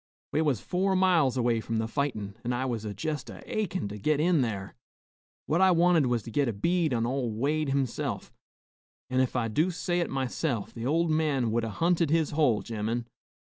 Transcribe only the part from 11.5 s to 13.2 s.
would 'a' hunted his hole, gemmen.